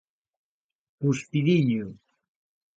[0.99, 1.85] Cuspidiño.